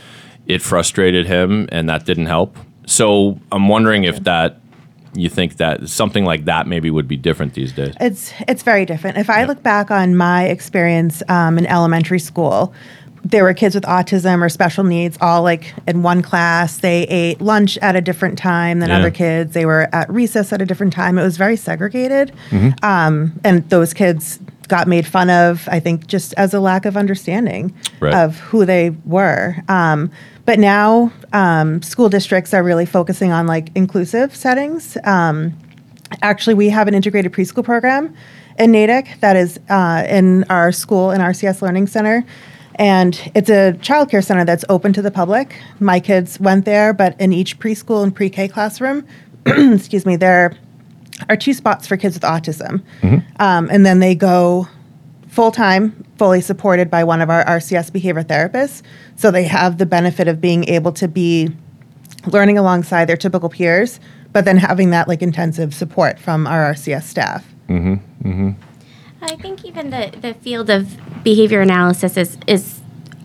[0.47, 2.57] it frustrated him, and that didn't help.
[2.87, 4.59] So, I'm wondering if that
[5.13, 7.95] you think that something like that maybe would be different these days?
[7.99, 9.17] It's it's very different.
[9.17, 12.73] If I look back on my experience um, in elementary school,
[13.25, 16.77] there were kids with autism or special needs all like in one class.
[16.77, 18.99] They ate lunch at a different time than Yeah.
[18.99, 19.53] other kids.
[19.53, 21.17] They were at recess at a different time.
[21.17, 22.85] It was very segregated, Mm-hmm.
[22.85, 25.67] um, and those kids got made fun of.
[25.71, 28.13] I think just as a lack of understanding Right.
[28.13, 29.55] of who they were.
[29.67, 30.11] Um,
[30.49, 34.97] but now um, school districts are really focusing on like inclusive settings.
[35.03, 35.55] Um,
[36.23, 38.15] actually, we have an integrated preschool program
[38.57, 42.25] in Natick that is uh, in our school in RCS Learning Center.
[42.73, 45.55] And it's a childcare center that's open to the public.
[45.79, 49.05] My kids went there, but in each preschool and pre K classroom,
[49.45, 50.57] excuse me, there
[51.29, 52.81] are two spots for kids with autism.
[53.39, 54.67] Um, and then they go
[55.39, 58.81] full time, fully supported by one of our RCS behavior therapists.
[59.15, 61.47] So they have the benefit of being able to be
[62.27, 64.01] learning alongside their typical peers,
[64.33, 67.47] but then having that like intensive support from our RCS staff.
[67.69, 68.51] Mm-hmm.
[69.21, 72.81] I think even the, the field of behavior analysis is, is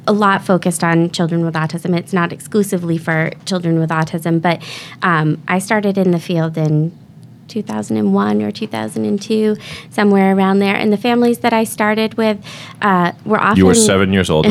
[0.07, 1.99] a lot focused on children with autism.
[1.99, 4.63] It's not exclusively for children with autism, but
[5.03, 6.97] um, I started in the field in
[7.49, 9.57] 2001 or 2002,
[9.91, 10.77] somewhere around there.
[10.77, 12.45] And the families that I started with
[12.83, 14.47] uh, were often You were seven years old.
[14.47, 14.51] The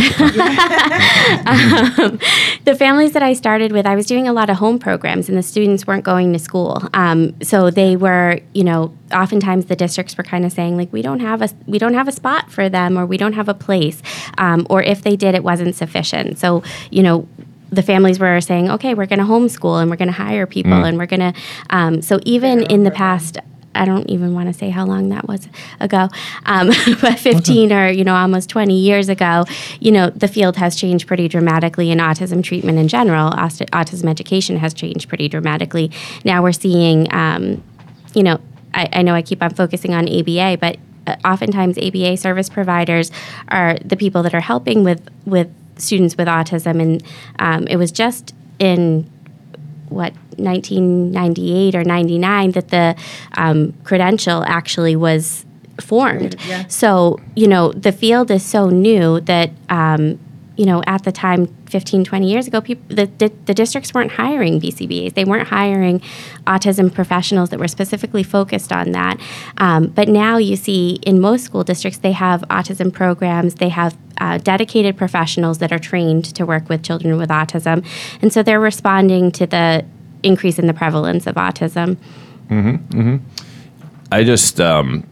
[2.65, 5.37] the families that I started with, I was doing a lot of home programs, and
[5.37, 6.81] the students weren't going to school.
[6.93, 11.01] Um, so they were, you know, oftentimes the districts were kind of saying like, we
[11.01, 13.53] don't have a we don't have a spot for them, or we don't have a
[13.53, 14.01] place,
[14.37, 16.39] um, or if they did, it wasn't sufficient.
[16.39, 17.27] So you know.
[17.75, 20.73] The families were saying, okay, we're going to homeschool and we're going to hire people
[20.73, 21.33] and we're going to.
[21.69, 23.37] Um, so even in the past,
[23.75, 25.47] I don't even want to say how long that was
[25.79, 26.09] ago,
[26.45, 26.67] um,
[27.01, 29.45] but 15 or you know almost 20 years ago,
[29.79, 33.27] you know the field has changed pretty dramatically in autism treatment in general.
[33.27, 35.91] Aut- autism education has changed pretty dramatically.
[36.23, 37.63] Now we're seeing, um,
[38.13, 38.39] you know,
[38.73, 43.11] I, I know I keep on focusing on ABA, but uh, oftentimes ABA service providers
[43.49, 47.03] are the people that are helping with with students with autism, and
[47.39, 49.09] um, it was just in
[49.89, 52.95] what 1998 or 99 that the
[53.37, 55.45] um, credential actually was
[55.79, 56.35] formed.
[56.47, 56.67] Yeah.
[56.67, 60.19] So you know the field is so new that um,
[60.55, 64.11] you know at the time 15 20 years ago people the, the, the districts weren't
[64.11, 65.99] hiring BCBAs they weren't hiring
[66.45, 69.19] autism professionals that were specifically focused on that.
[69.57, 73.97] Um, but now you see in most school districts they have autism programs they have
[74.19, 77.85] uh, dedicated professionals that are trained to work with children with autism.
[78.21, 79.85] And so they're responding to the
[80.21, 81.97] increase in the prevalence of autism.
[82.49, 83.17] Mm hmm.
[84.11, 85.07] I just um,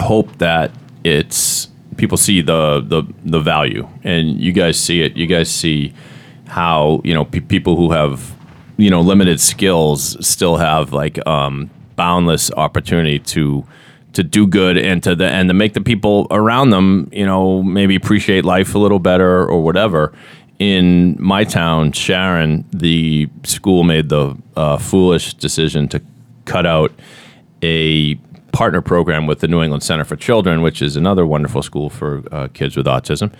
[0.00, 0.70] hope that
[1.04, 5.16] it's people see the, the the value, and you guys see it.
[5.16, 5.92] You guys see
[6.46, 8.34] how you know pe- people who have
[8.76, 13.64] you know limited skills still have like um, boundless opportunity to
[14.12, 17.62] to do good and to the and to make the people around them you know
[17.62, 20.12] maybe appreciate life a little better or whatever.
[20.60, 26.00] In my town, Sharon, the school made the uh, foolish decision to
[26.44, 26.92] cut out
[27.60, 28.14] a
[28.54, 32.22] partner program with the New England Center for Children, which is another wonderful school for
[32.30, 33.32] uh, kids with autism.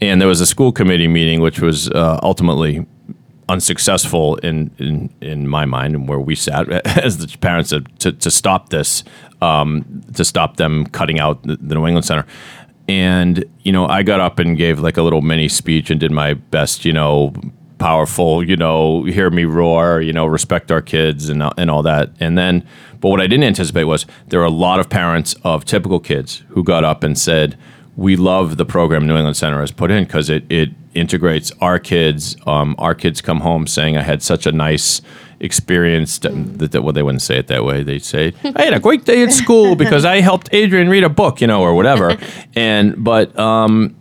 [0.00, 2.84] And there was a school committee meeting, which was uh, ultimately
[3.48, 6.66] unsuccessful in, in in my mind and where we sat
[6.98, 9.04] as the parents said to, to stop this,
[9.40, 12.26] um, to stop them cutting out the, the New England Center.
[12.88, 16.10] And you know, I got up and gave like a little mini speech and did
[16.10, 17.32] my best, you know,
[17.78, 22.10] powerful, you know, hear me roar, you know, respect our kids and and all that.
[22.18, 22.66] And then,
[23.04, 26.42] but what I didn't anticipate was there are a lot of parents of typical kids
[26.48, 27.54] who got up and said,
[27.96, 31.78] "We love the program New England Center has put in because it it integrates our
[31.78, 32.34] kids.
[32.46, 35.02] Um, our kids come home saying I had such a nice."
[35.40, 36.30] experience that,
[36.72, 39.22] that well they wouldn't say it that way they'd say i had a great day
[39.24, 42.16] at school because i helped adrian read a book you know or whatever
[42.54, 43.94] and but um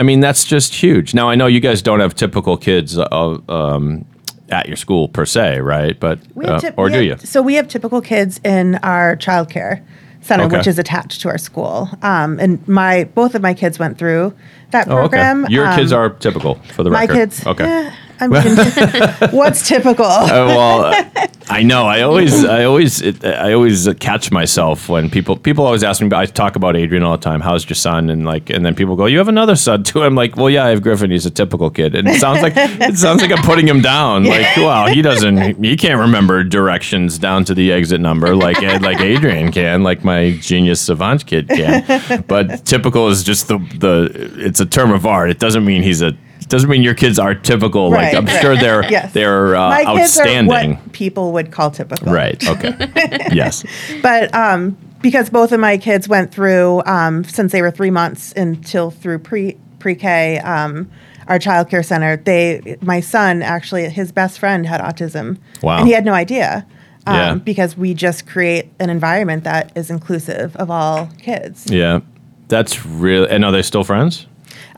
[0.00, 1.12] I mean, that's just huge.
[1.12, 4.06] Now, I know you guys don't have typical kids uh, um,
[4.50, 5.98] at your school per se, right?
[5.98, 7.16] But We have uh, typ- or do you?
[7.18, 9.82] So we have typical kids in our childcare
[10.22, 10.58] center, Okay.
[10.58, 11.88] which is attached to our school.
[12.02, 14.34] Um, and my both of my kids went through
[14.70, 15.00] that Oh, okay.
[15.18, 15.46] program.
[15.48, 17.14] Your Um, kids are typical for the my record.
[17.14, 17.46] My kids.
[17.46, 17.64] Okay.
[17.64, 20.04] eh, I mean, what's typical?
[20.04, 21.86] Uh, well, uh, I know.
[21.86, 26.02] I always, I always, it, I always uh, catch myself when people, people always ask
[26.02, 26.08] me.
[26.08, 27.40] But I talk about Adrian all the time.
[27.40, 28.10] How's your son?
[28.10, 30.66] And like, and then people go, "You have another son too." I'm like, "Well, yeah,
[30.66, 31.10] I have Griffin.
[31.10, 34.24] He's a typical kid." And it sounds like it sounds like I'm putting him down.
[34.24, 38.82] Like, wow, he doesn't, he can't remember directions down to the exit number like Ed,
[38.82, 42.24] like Adrian can, like my genius savant kid can.
[42.28, 44.30] But typical is just the the.
[44.36, 45.30] It's a term of art.
[45.30, 46.16] It doesn't mean he's a
[46.50, 47.90] doesn't mean your kids are typical.
[47.90, 49.12] like I'm sure they're Yes.
[49.12, 50.72] they're uh, My kids outstanding.
[50.72, 52.12] are what people would call typical.
[52.12, 52.46] right.
[52.46, 52.74] Okay.
[53.32, 53.64] yes.
[54.02, 58.32] But um, because both of my kids went through um, since they were three months
[58.36, 60.90] until through pre pre K, um,
[61.28, 62.16] our child care center.
[62.18, 65.78] They, my son actually, his best friend had autism, Wow.
[65.78, 66.66] and he had no idea.
[67.06, 67.34] Um, Yeah.
[67.36, 71.64] Because we just create an environment that is inclusive of all kids.
[71.70, 72.00] Yeah.
[72.48, 73.28] That's really.
[73.30, 74.26] And are they still friends?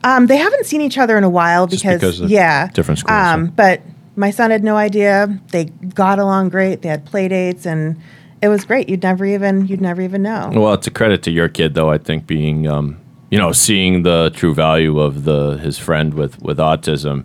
[0.03, 3.17] Um, they haven't seen each other in a while because, because of yeah, different schools,
[3.17, 3.51] Um, yeah.
[3.55, 3.81] But
[4.15, 5.39] my son had no idea.
[5.51, 6.81] They got along great.
[6.81, 7.99] They had play dates, and
[8.41, 8.89] it was great.
[8.89, 10.51] You'd never even you'd never even know.
[10.53, 11.89] Well, it's a credit to your kid, though.
[11.89, 12.99] I think being, um,
[13.31, 17.23] you know, seeing the true value of the his friend with with autism.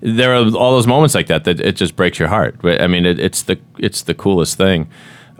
[0.00, 2.60] There are all those moments like that that it just breaks your heart.
[2.62, 4.88] I mean, it, it's the it's the coolest thing.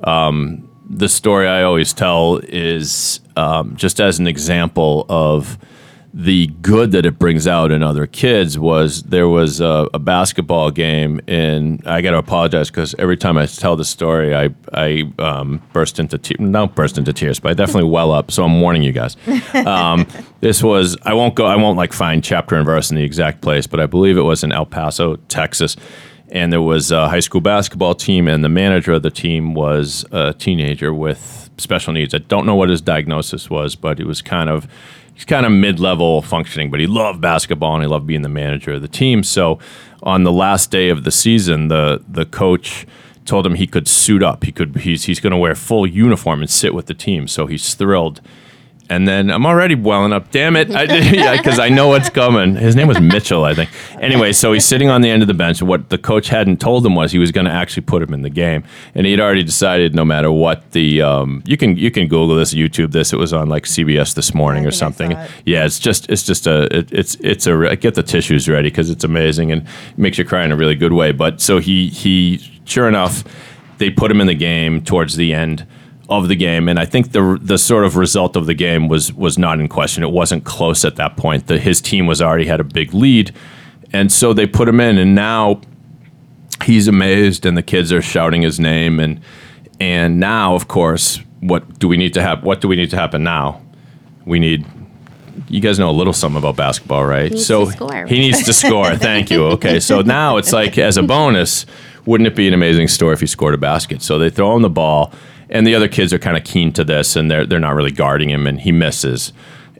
[0.02, 5.58] Um, the story I always tell is um, just as an example of
[6.14, 10.70] the good that it brings out in other kids was there was a, a basketball
[10.70, 15.12] game and I got to apologize because every time I tell the story I I
[15.18, 18.60] um, burst into te- not burst into tears but I definitely well up so I'm
[18.60, 19.16] warning you guys.
[19.54, 20.06] Um,
[20.40, 23.42] this was I won't go I won't like find chapter and verse in the exact
[23.42, 25.76] place but I believe it was in El Paso Texas
[26.30, 30.06] and there was a high school basketball team and the manager of the team was
[30.10, 32.14] a teenager with special needs.
[32.14, 34.66] I don't know what his diagnosis was but it was kind of
[35.18, 38.74] he's kind of mid-level functioning, but he loved basketball and he loved being the manager
[38.74, 39.24] of the team.
[39.24, 39.58] So
[40.00, 42.86] on the last day of the season, the the coach
[43.24, 44.44] told him he could suit up.
[44.44, 47.26] He could he's he's going to wear full uniform and sit with the team.
[47.26, 48.20] So he's thrilled.
[48.90, 50.30] And then I'm already welling up.
[50.30, 50.68] Damn it!
[50.68, 52.56] Because I, know what's coming.
[52.56, 53.70] His name was Mitchell, I think.
[54.00, 55.60] Anyway, so he's sitting on the end of the bench.
[55.60, 58.22] What the coach hadn't told him was he was going to actually put him in
[58.22, 61.90] the game, and he had already decided no matter what the um, you can you
[61.90, 63.12] can Google this, YouTube this.
[63.12, 65.12] It was on like CBS this morning or something.
[65.12, 65.30] it.
[65.44, 68.88] Yeah, it's just it's just a it, it's it's a get the tissues ready because
[68.88, 69.66] it's amazing and
[69.98, 71.12] makes you cry in a really good way.
[71.12, 73.22] But so he he sure enough,
[73.76, 75.66] they put him in the game towards the end
[76.08, 79.12] of the game, and I think the the sort of result of the game was
[79.12, 80.02] was not in question.
[80.02, 81.46] It wasn't close at that point.
[81.46, 83.34] The, his team was already had a big lead,
[83.92, 85.60] and so they put him in, and now
[86.64, 89.20] he's amazed, and the kids are shouting his name, and
[89.80, 92.42] and now, of course, what do we need to have?
[92.42, 93.60] What do we need to happen now?
[94.24, 94.66] We need.
[95.48, 97.30] You guys know a little something about basketball, right?
[97.30, 98.96] needs so he needs to score.
[98.96, 99.46] Thank you.
[99.58, 101.64] Okay, so now it's like as a bonus,
[102.06, 104.02] wouldn't it be an amazing story if he scored a basket?
[104.02, 105.12] So they throw him the ball,
[105.50, 107.92] and the other kids are kind of keen to this, and they're they're not really
[107.92, 109.32] guarding him, and he misses,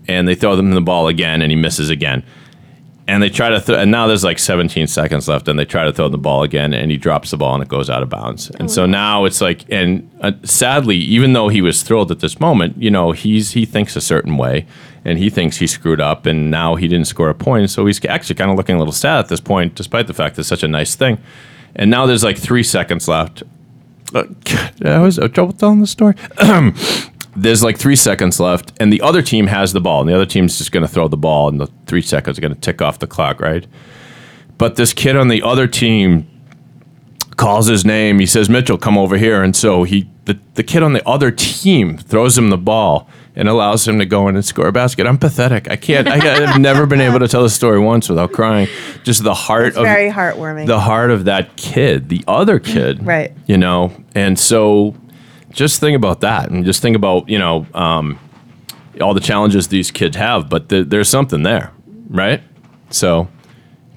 [0.07, 2.25] and they throw them the ball again, and he misses again.
[3.09, 5.85] And they try to th- and now there's like 17 seconds left and they try
[5.87, 8.11] to throw the ball again and he drops the ball and it goes out of
[8.11, 8.51] bounds.
[8.51, 12.39] And so now it's like and uh, sadly even though he was thrilled at this
[12.39, 14.67] moment you know he's he thinks a certain way
[15.07, 17.71] and he thinks he screwed up and now he didn't score a point.
[17.71, 20.37] So he's actually kind of looking a little sad at this point despite the fact
[20.37, 21.17] that it's such a nice thing.
[21.75, 23.43] And now there's like three seconds left
[24.15, 24.25] uh,
[24.85, 26.15] I was trouble telling the story.
[27.37, 30.27] There's like three seconds left, and the other team has the ball, and the other
[30.27, 32.83] team's just going to throw the ball, and the three seconds are going to tick
[32.83, 33.67] off the clock, right?
[34.57, 36.29] But this kid on the other team
[37.39, 38.19] calls his name.
[38.19, 41.31] He says, "Mitchell, come over here." And so he, the, the kid on the other
[41.31, 45.07] team, throws him the ball and allows him to go in and score a basket.
[45.07, 45.71] I'm pathetic.
[45.71, 46.07] I can't.
[46.09, 46.19] I,
[46.53, 48.69] I've never been able to tell the story once without crying.
[49.05, 50.67] Just the heart It's of very heartwarming.
[50.67, 53.33] the heart of that kid, the other kid, Right.
[53.47, 54.95] You know, and so
[55.53, 58.19] just think about that, and just think about you know um,
[59.01, 61.73] all the challenges these kids have, but th- there's something there,
[62.09, 62.43] right?
[62.91, 63.29] So,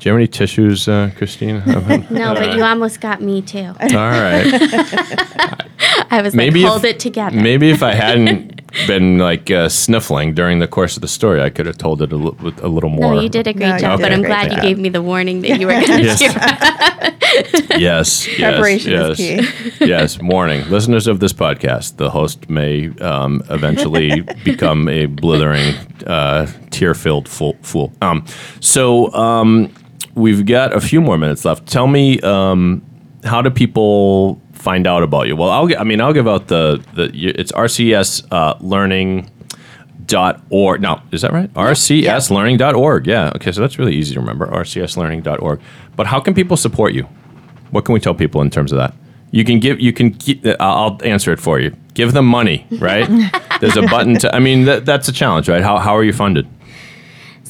[0.01, 1.61] do you have any tissues, uh, Christine?
[2.09, 3.67] No, but you almost got me too.
[3.79, 4.47] all right.
[6.09, 7.35] I was Maybe like, if- hold it together.
[7.39, 11.51] Maybe if I hadn't been like uh, sniffling during the course of the story, I
[11.51, 13.13] could have told it a, with a little more.
[13.13, 14.61] no, you did a great No, job, did but I'm great glad you job.
[14.63, 16.19] gave me the warning that you were going to Yes.
[16.19, 17.77] do.
[17.79, 20.19] yes, yes, Preparation yes, is yes.
[20.21, 25.75] Warning, listeners of this podcast: the host may um, eventually become a blithering,
[26.07, 27.55] uh, tear-filled fool.
[27.61, 27.93] fool.
[28.01, 28.25] Um,
[28.59, 29.71] so um,
[30.15, 31.67] we've got a few more minutes left.
[31.67, 32.81] Tell me, um,
[33.23, 35.35] how do people find out about you?
[35.35, 37.11] Well, I'll I mean, I'll give out the the.
[37.13, 39.29] It's RCS uh, Learning
[40.05, 40.81] dot org.
[40.81, 41.51] No, is that right?
[41.53, 43.07] rcslearning.org.
[43.07, 43.31] Yeah.
[43.35, 44.47] Okay, so that's really easy to remember.
[44.47, 45.61] rcslearning.org.
[45.95, 47.03] But how can people support you?
[47.71, 48.93] What can we tell people in terms of that?
[49.31, 49.79] You can give.
[49.79, 50.17] You can.
[50.45, 51.75] uh, I'll answer it for you.
[51.93, 53.07] Give them money, right?
[53.61, 54.35] There's a button to.
[54.35, 55.63] I mean, that, that's a challenge, right?
[55.63, 56.47] How how are you funded?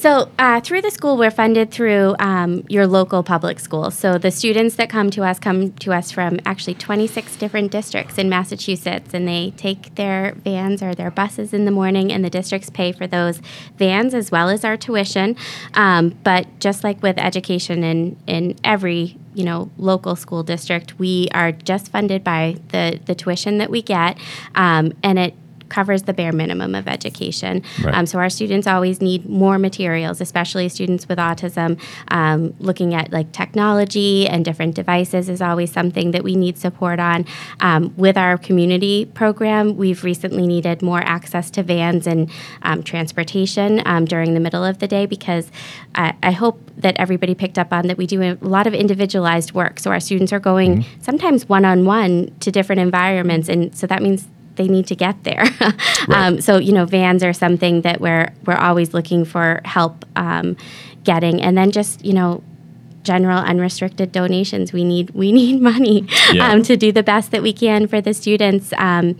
[0.01, 3.95] So, uh, through the school, we're funded through um, your local public schools.
[3.95, 8.17] So, the students that come to us come to us from actually 26 different districts
[8.17, 12.31] in Massachusetts, and they take their vans or their buses in the morning, and the
[12.31, 13.43] districts pay for those
[13.77, 15.37] vans as well as our tuition.
[15.75, 21.29] Um, but just like with education in, in every you know local school district, we
[21.31, 24.17] are just funded by the the tuition that we get,
[24.55, 25.35] um, and it
[25.71, 27.63] covers the bare minimum of education.
[27.81, 27.95] Right.
[27.95, 31.79] Um, so our students always need more materials, especially students with autism.
[32.09, 36.99] Um, looking at like technology and different devices is always something that we need support
[36.99, 37.25] on.
[37.61, 42.29] Um, with our community program, we've recently needed more access to vans and
[42.63, 45.49] um, transportation um, during the middle of the day because
[45.95, 49.53] I, I hope that everybody picked up on that we do a lot of individualized
[49.53, 49.79] work.
[49.79, 54.01] So our students are going sometimes one on one to different environments, and so that
[54.01, 54.27] means
[54.61, 55.43] they need to get there.
[56.09, 60.55] um, so you know, vans are something that we're we're always looking for help um,
[61.03, 62.41] getting, and then just you know.
[63.03, 64.71] General unrestricted donations.
[64.73, 66.51] We need we need money Yeah.
[66.51, 69.17] um, to do the best that we can for the students um,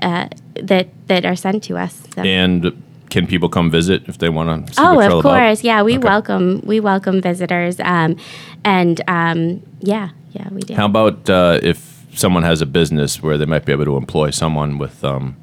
[0.00, 0.28] uh,
[0.70, 1.92] that that are sent to us.
[2.14, 2.22] So.
[2.22, 2.72] And
[3.10, 5.22] can people come visit if they want to Oh, of about?
[5.22, 5.82] course, yeah.
[5.84, 6.08] We Okay.
[6.08, 8.16] welcome we welcome visitors, um,
[8.64, 10.72] and um, yeah, yeah, we do.
[10.74, 14.30] How about uh, if someone has a business where they might be able to employ
[14.30, 15.36] someone with, um,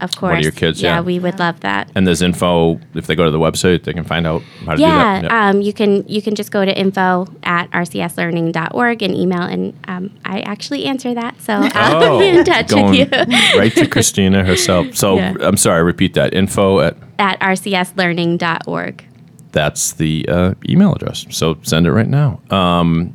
[0.00, 1.02] of one of your kids, yeah.
[1.02, 1.90] we would love that.
[1.94, 4.80] and there's info, if they go to the website, they can find out how to
[4.80, 5.30] Yeah, do that.
[5.30, 5.32] Yep.
[5.56, 10.10] um, you can you can just go to info at rcslearning.org and email, and um,
[10.24, 13.86] I actually answer that, so I'll be in touch Oh, going with you right to
[13.86, 14.94] Christina herself.
[14.96, 15.34] So Yeah.
[15.42, 16.32] I'm sorry, I repeat that.
[16.32, 19.04] Info at at rcslearning.org.
[19.52, 21.26] that's the uh, email address.
[21.28, 22.40] So send it right now.
[22.50, 23.14] Um,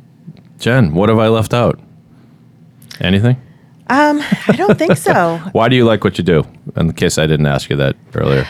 [0.60, 1.80] Jen, what have I left out?
[3.00, 3.36] Anything?
[3.88, 5.38] Um, I don't think so.
[5.52, 6.44] Why do you like what you do?
[6.76, 8.46] In case I didn't ask you that earlier.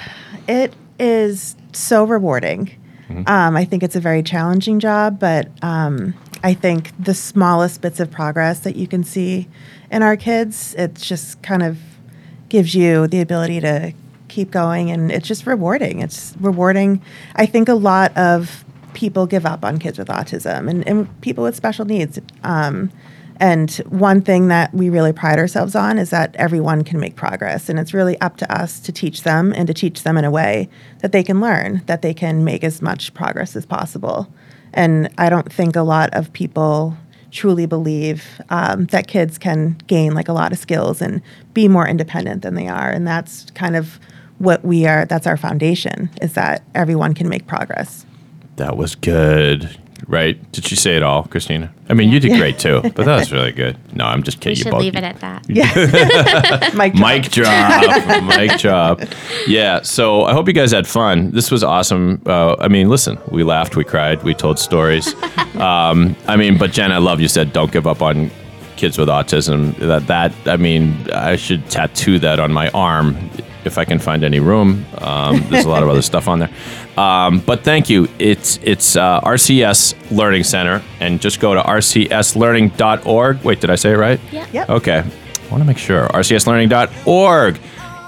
[0.49, 2.71] It is so rewarding.
[3.09, 8.01] Um, I think it's a very challenging job, but um, I think the smallest bits
[8.01, 9.49] of progress that you can see
[9.93, 11.79] in our kids, it just kind of
[12.49, 13.93] gives you the ability to
[14.29, 16.01] keep going, and it's just rewarding.
[16.01, 17.01] It's rewarding.
[17.37, 21.45] I think a lot of people give up on kids with autism and, and people
[21.45, 22.19] with special needs.
[22.43, 22.91] Um,
[23.39, 27.69] and one thing that we really pride ourselves on is that everyone can make progress.
[27.69, 30.31] And it's really up to us to teach them and to teach them in a
[30.31, 30.69] way
[31.01, 34.33] that they can learn, that they can make as much progress as possible.
[34.73, 36.97] And I don't think a lot of people
[37.31, 41.21] truly believe um, that kids can gain like a lot of skills and
[41.53, 42.91] be more independent than they are.
[42.91, 43.99] And that's kind of
[44.39, 48.07] what we are, that's our foundation, is that everyone can make progress.
[48.57, 49.79] That was good.
[50.09, 50.39] Right?
[50.53, 51.73] Did she say it all, Christina?
[51.89, 53.77] I mean, you did great too, but that was really good.
[53.93, 54.57] No, I'm just We kidding.
[54.59, 55.45] You should both- leave it at that.
[55.49, 56.71] Yeah.
[56.75, 58.23] Mike, Mic drop.
[58.25, 59.01] Mic drop.
[59.49, 59.83] Yeah.
[59.83, 61.33] So I hope you guys had fun.
[61.33, 62.23] This was awesome.
[62.25, 65.15] Uh, I mean, listen, we laughed, we cried, we told stories.
[65.57, 68.31] Um, I mean, but Jen, I love you said don't give up on
[68.77, 69.75] kids with autism.
[69.79, 73.17] That that I mean, I should tattoo that on my arm
[73.67, 74.85] if I can find any room.
[74.99, 76.51] Um, there's a lot of other stuff on there.
[76.97, 78.09] Um, but thank you.
[78.19, 83.43] It's it's uh, RCS Learning Center, and just go to rcslearning.org.
[83.43, 84.21] Wait, did I say it right?
[84.33, 84.47] Yeah.
[84.53, 84.71] Yep.
[84.71, 84.99] Okay.
[84.99, 86.09] I want to make sure.
[86.09, 87.61] rcslearning.org.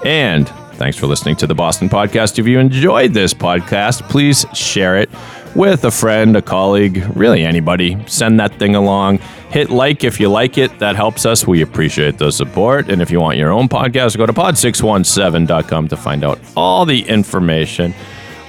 [0.05, 2.39] And thanks for listening to the Boston Podcast.
[2.39, 5.09] If you enjoyed this podcast, please share it
[5.55, 7.97] with a friend, a colleague, really anybody.
[8.07, 9.17] Send that thing along.
[9.49, 10.77] Hit like if you like it.
[10.79, 11.47] That helps us.
[11.47, 12.89] We appreciate the support.
[12.89, 17.01] And if you want your own podcast, go to pod617.com to find out all the
[17.07, 17.93] information.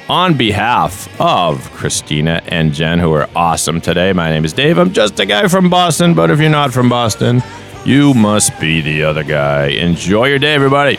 [0.09, 4.77] On behalf of Christina and Jen, who are awesome today, my name is Dave.
[4.77, 7.43] I'm just a guy from Boston, but if you're not from Boston,
[7.85, 9.67] you must be the other guy.
[9.69, 10.99] Enjoy your day, everybody.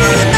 [0.00, 0.33] never